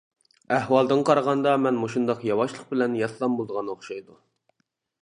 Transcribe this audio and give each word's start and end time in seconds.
ئەھۋالدىن 0.55 1.03
قارىغاندا 1.09 1.53
مەن 1.65 1.77
مۇشۇنداق 1.83 2.27
ياۋاشلىق 2.31 2.65
بىلەن 2.73 2.97
ياتسام 3.03 3.39
بولىدىغان 3.43 3.73
ئوخشايدۇ. 3.77 4.21